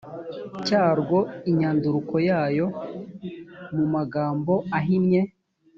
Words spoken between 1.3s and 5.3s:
inyandukuro yayo mu magambo ahinnye